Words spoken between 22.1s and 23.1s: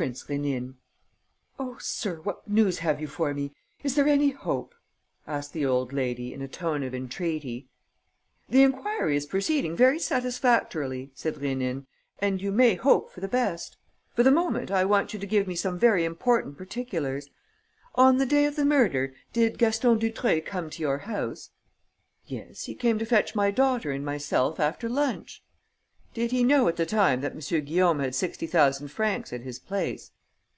"Yes, he came to